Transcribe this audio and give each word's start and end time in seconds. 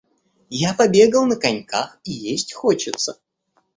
Я 0.59 0.73
побегал 0.73 1.27
на 1.27 1.35
коньках, 1.35 1.99
и 2.05 2.11
есть 2.11 2.53
хочется. 2.53 3.19